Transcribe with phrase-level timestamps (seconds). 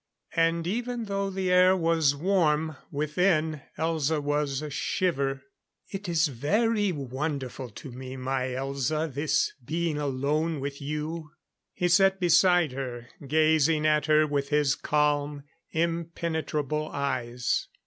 [0.35, 5.43] And even though the air was warm, within Elza was ashiver.
[5.89, 11.29] "It is very wonderful to me, my Elza, this being alone with you."
[11.75, 17.67] He sat beside her, gazing at her with his calm, impenetrable eyes.